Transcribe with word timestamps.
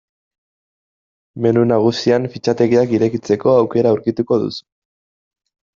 Menu 1.47 1.65
nagusian 1.73 2.27
fitxategiak 2.37 2.97
irekitzeko 3.01 3.55
aukera 3.61 3.95
aurkituko 3.95 4.45
duzu. 4.47 4.65